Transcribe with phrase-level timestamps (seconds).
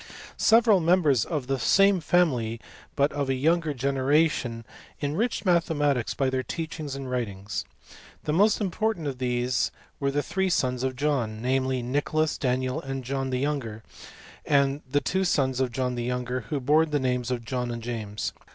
[0.37, 2.59] Several members of the same family,
[2.95, 4.65] but of a younger generation,
[4.99, 7.65] enriched mathematics by their teaching and writings.
[8.23, 9.69] The most important of these
[9.99, 13.83] were the three sons of John; namely, Nicholas, Daniel, and John the younger;
[14.43, 17.83] and the two sons of John the younger, who bore the names of John and
[17.83, 18.33] James.